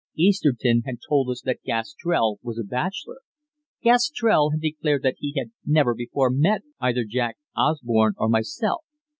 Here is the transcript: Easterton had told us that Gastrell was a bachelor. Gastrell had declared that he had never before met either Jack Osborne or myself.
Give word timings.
Easterton 0.15 0.81
had 0.83 0.95
told 1.07 1.29
us 1.29 1.43
that 1.45 1.61
Gastrell 1.63 2.39
was 2.41 2.57
a 2.57 2.63
bachelor. 2.63 3.19
Gastrell 3.83 4.49
had 4.49 4.59
declared 4.61 5.03
that 5.03 5.17
he 5.19 5.35
had 5.37 5.51
never 5.63 5.93
before 5.93 6.31
met 6.31 6.63
either 6.79 7.03
Jack 7.07 7.37
Osborne 7.55 8.15
or 8.17 8.27
myself. 8.27 8.83